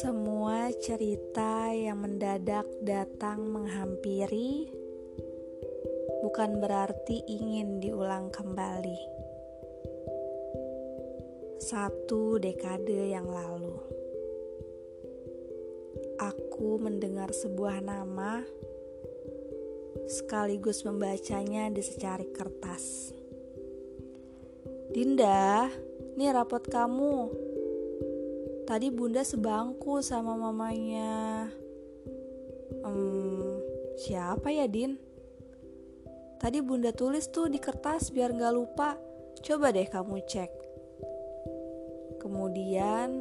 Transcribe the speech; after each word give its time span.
Semua 0.00 0.72
cerita 0.80 1.68
yang 1.76 2.00
mendadak 2.00 2.64
datang 2.80 3.44
menghampiri 3.52 4.72
bukan 6.24 6.56
berarti 6.56 7.20
ingin 7.28 7.84
diulang 7.84 8.32
kembali. 8.32 8.96
Satu 11.60 12.40
dekade 12.40 13.12
yang 13.12 13.28
lalu, 13.28 13.76
aku 16.16 16.80
mendengar 16.80 17.28
sebuah 17.28 17.84
nama 17.84 18.40
sekaligus 20.08 20.80
membacanya 20.88 21.68
di 21.68 21.84
secari 21.84 22.32
kertas. 22.32 23.23
Dinda, 24.94 25.66
ini 26.14 26.30
rapot 26.30 26.62
kamu 26.70 27.44
Tadi 28.64 28.88
bunda 28.88 29.20
sebangku 29.20 30.00
sama 30.00 30.40
mamanya. 30.40 31.52
Hmm, 32.80 33.60
siapa 34.00 34.48
ya 34.48 34.64
Din? 34.64 34.96
Tadi 36.40 36.64
bunda 36.64 36.88
tulis 36.88 37.28
tuh 37.28 37.52
di 37.52 37.60
kertas 37.60 38.08
biar 38.08 38.32
gak 38.32 38.56
lupa. 38.56 38.96
Coba 39.44 39.68
deh 39.68 39.84
kamu 39.84 40.24
cek. 40.24 40.48
Kemudian 42.24 43.20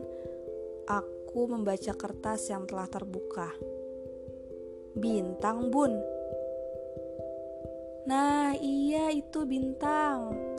aku 0.88 1.52
membaca 1.52 1.92
kertas 1.92 2.48
yang 2.48 2.64
telah 2.64 2.88
terbuka. 2.88 3.52
Bintang 4.96 5.68
bun. 5.68 5.92
Nah 8.08 8.56
iya 8.64 9.12
itu 9.12 9.44
bintang. 9.44 10.53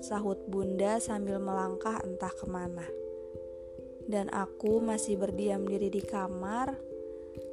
Sahut 0.00 0.40
bunda 0.48 0.96
sambil 0.98 1.36
melangkah 1.36 2.00
entah 2.04 2.32
ke 2.32 2.48
mana 2.48 2.88
dan 4.10 4.26
aku 4.34 4.82
masih 4.82 5.14
berdiam 5.14 5.62
diri 5.62 5.86
di 5.86 6.02
kamar 6.02 6.74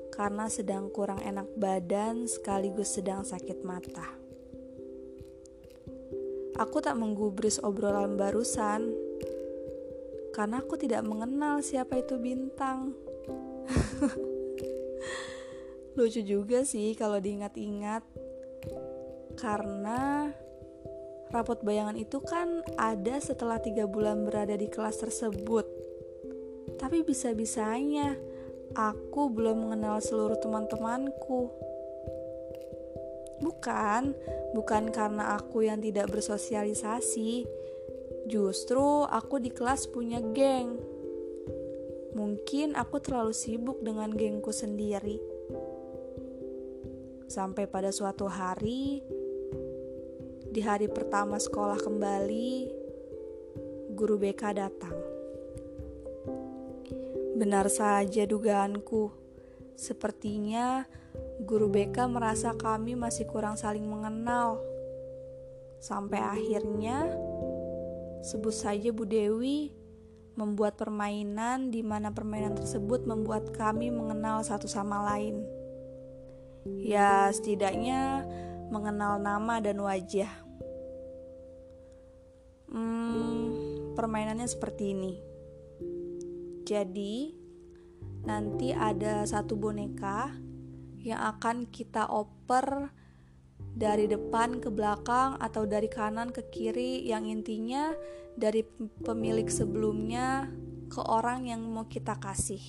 karena 0.10 0.50
sedang 0.50 0.90
kurang 0.90 1.22
enak 1.22 1.46
badan 1.54 2.26
sekaligus 2.26 2.98
sedang 2.98 3.22
sakit 3.22 3.62
mata. 3.62 4.18
Aku 6.58 6.82
tak 6.82 6.98
menggubris 6.98 7.62
obrolan 7.62 8.18
barusan 8.18 8.90
karena 10.34 10.66
aku 10.66 10.74
tidak 10.82 11.06
mengenal 11.06 11.62
siapa 11.62 12.02
itu 12.02 12.18
bintang. 12.18 12.98
Lucu 15.98 16.26
juga 16.26 16.66
sih 16.66 16.98
kalau 16.98 17.22
diingat-ingat 17.22 18.02
karena 19.38 20.34
rapot 21.34 21.60
bayangan 21.64 22.00
itu 22.00 22.24
kan 22.24 22.64
ada 22.80 23.20
setelah 23.20 23.60
tiga 23.60 23.86
bulan 23.86 24.24
berada 24.24 24.56
di 24.56 24.72
kelas 24.72 25.04
tersebut 25.04 25.68
tapi 26.78 27.02
bisa-bisanya 27.02 28.20
aku 28.76 29.34
belum 29.34 29.68
mengenal 29.68 29.98
seluruh 30.04 30.38
teman-temanku. 30.38 31.50
Bukan, 33.42 34.18
bukan 34.54 34.84
karena 34.94 35.38
aku 35.38 35.66
yang 35.66 35.82
tidak 35.82 36.10
bersosialisasi. 36.14 37.46
Justru 38.28 39.08
aku 39.08 39.42
di 39.42 39.54
kelas 39.54 39.88
punya 39.90 40.20
geng. 40.20 40.78
Mungkin 42.18 42.74
aku 42.74 42.98
terlalu 43.02 43.34
sibuk 43.34 43.82
dengan 43.82 44.14
gengku 44.14 44.50
sendiri. 44.54 45.22
Sampai 47.30 47.70
pada 47.70 47.94
suatu 47.94 48.26
hari, 48.26 49.06
di 50.58 50.66
hari 50.66 50.90
pertama 50.90 51.38
sekolah 51.38 51.78
kembali, 51.78 52.66
guru 53.94 54.18
BK 54.18 54.58
datang. 54.58 54.98
Benar 57.38 57.70
saja 57.70 58.26
dugaanku. 58.26 59.14
Sepertinya 59.78 60.82
guru 61.46 61.70
BK 61.70 62.10
merasa 62.10 62.58
kami 62.58 62.98
masih 62.98 63.30
kurang 63.30 63.54
saling 63.54 63.86
mengenal. 63.86 64.58
Sampai 65.78 66.26
akhirnya 66.26 67.06
sebut 68.26 68.58
saja 68.58 68.90
Bu 68.90 69.06
Dewi 69.06 69.78
membuat 70.34 70.74
permainan 70.74 71.70
di 71.70 71.86
mana 71.86 72.10
permainan 72.10 72.58
tersebut 72.58 73.06
membuat 73.06 73.54
kami 73.54 73.94
mengenal 73.94 74.42
satu 74.42 74.66
sama 74.66 75.06
lain. 75.06 75.38
Ya, 76.82 77.30
setidaknya 77.30 78.26
mengenal 78.74 79.22
nama 79.22 79.62
dan 79.62 79.78
wajah. 79.86 80.47
Hmm, 82.68 83.52
permainannya 83.96 84.48
seperti 84.48 84.92
ini. 84.92 85.14
Jadi, 86.68 87.32
nanti 88.28 88.76
ada 88.76 89.24
satu 89.24 89.56
boneka 89.56 90.36
yang 91.00 91.24
akan 91.24 91.72
kita 91.72 92.12
oper 92.12 92.92
dari 93.78 94.10
depan 94.10 94.60
ke 94.60 94.68
belakang 94.68 95.40
atau 95.40 95.64
dari 95.64 95.88
kanan 95.88 96.34
ke 96.34 96.44
kiri 96.52 97.06
yang 97.08 97.30
intinya 97.30 97.94
dari 98.36 98.66
pemilik 99.06 99.48
sebelumnya 99.48 100.50
ke 100.92 101.02
orang 101.04 101.48
yang 101.48 101.62
mau 101.64 101.88
kita 101.88 102.20
kasih 102.20 102.62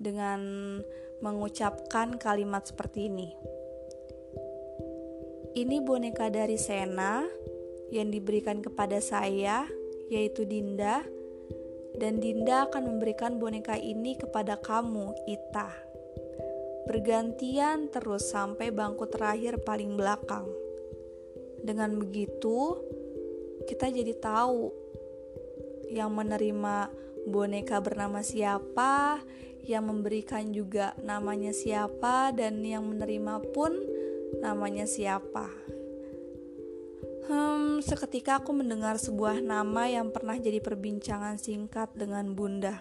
dengan 0.00 0.40
mengucapkan 1.22 2.18
kalimat 2.18 2.66
seperti 2.66 3.06
ini. 3.06 3.28
Ini 5.52 5.84
boneka 5.84 6.32
dari 6.32 6.56
Sena 6.56 7.22
yang 7.92 8.08
diberikan 8.08 8.64
kepada 8.64 8.98
saya 9.04 9.68
yaitu 10.08 10.48
Dinda 10.48 11.04
dan 11.96 12.24
Dinda 12.24 12.68
akan 12.68 12.96
memberikan 12.96 13.36
boneka 13.36 13.76
ini 13.76 14.16
kepada 14.16 14.56
kamu, 14.56 15.12
Ita. 15.28 15.68
Bergantian 16.88 17.92
terus 17.92 18.32
sampai 18.32 18.72
bangku 18.72 19.04
terakhir 19.06 19.60
paling 19.60 19.94
belakang. 19.94 20.48
Dengan 21.62 21.94
begitu, 22.00 22.80
kita 23.68 23.92
jadi 23.92 24.16
tahu 24.18 24.72
yang 25.92 26.10
menerima 26.10 26.90
boneka 27.28 27.78
bernama 27.78 28.24
siapa, 28.24 29.22
yang 29.62 29.86
memberikan 29.86 30.50
juga 30.50 30.96
namanya 31.04 31.54
siapa, 31.54 32.34
dan 32.34 32.58
yang 32.66 32.82
menerima 32.88 33.52
pun 33.54 33.70
namanya 34.42 34.88
siapa. 34.88 35.46
Seketika 37.82 38.38
aku 38.38 38.54
mendengar 38.54 38.94
sebuah 38.94 39.42
nama 39.42 39.90
yang 39.90 40.14
pernah 40.14 40.38
jadi 40.38 40.62
perbincangan 40.62 41.34
singkat 41.34 41.90
dengan 41.98 42.30
Bunda. 42.30 42.78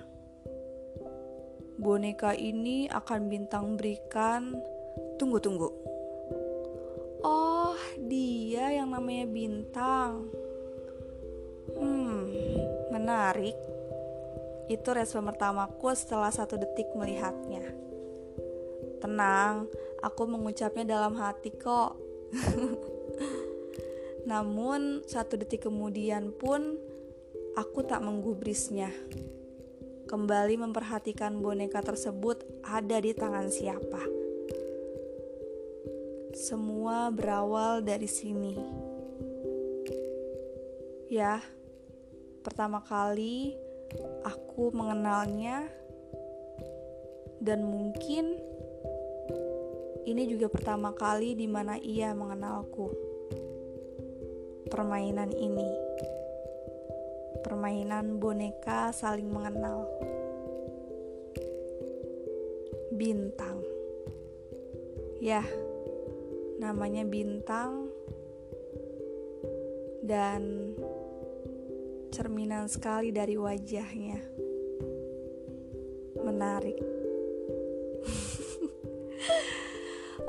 Boneka 1.82 2.38
ini 2.38 2.86
akan 2.86 3.26
bintang 3.26 3.82
berikan. 3.82 4.54
Tunggu, 5.18 5.42
tunggu. 5.42 5.74
Oh, 7.26 7.74
dia 7.98 8.78
yang 8.78 8.94
namanya 8.94 9.26
Bintang. 9.26 10.30
Hmm, 11.82 12.30
menarik. 12.94 13.58
Itu 14.70 14.94
respon 14.94 15.34
pertamaku 15.34 15.98
setelah 15.98 16.30
satu 16.30 16.62
detik 16.62 16.94
melihatnya. 16.94 17.66
Tenang, 19.02 19.66
aku 20.06 20.30
mengucapnya 20.30 20.86
dalam 20.86 21.18
hati 21.18 21.50
kok. 21.58 21.98
Namun, 24.32 25.04
satu 25.04 25.36
detik 25.36 25.68
kemudian 25.68 26.32
pun 26.32 26.80
aku 27.60 27.84
tak 27.84 28.00
menggubrisnya. 28.00 28.88
Kembali 30.08 30.56
memperhatikan 30.56 31.36
boneka 31.44 31.84
tersebut 31.84 32.40
ada 32.64 32.96
di 33.04 33.12
tangan 33.12 33.52
siapa. 33.52 34.00
Semua 36.32 37.12
berawal 37.12 37.84
dari 37.84 38.08
sini. 38.08 38.56
Ya, 41.12 41.44
pertama 42.40 42.80
kali 42.88 43.60
aku 44.24 44.72
mengenalnya, 44.72 45.68
dan 47.44 47.68
mungkin 47.68 48.40
ini 50.08 50.24
juga 50.32 50.48
pertama 50.48 50.96
kali 50.96 51.36
di 51.36 51.52
mana 51.52 51.76
ia 51.76 52.16
mengenalku 52.16 53.11
permainan 54.72 55.36
ini. 55.36 55.68
Permainan 57.44 58.24
boneka 58.24 58.96
saling 58.96 59.28
mengenal. 59.28 59.84
Bintang. 62.96 63.60
Ya, 65.20 65.44
namanya 66.64 67.04
bintang 67.04 67.92
dan 70.08 70.74
cerminan 72.16 72.72
sekali 72.72 73.12
dari 73.12 73.36
wajahnya. 73.36 74.24
Menarik. 76.24 77.01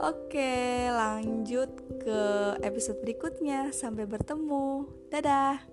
Oke, 0.00 0.88
lanjut 0.92 1.70
ke 2.00 2.20
episode 2.62 3.00
berikutnya. 3.02 3.74
Sampai 3.74 4.08
bertemu. 4.08 4.88
Dadah. 5.10 5.71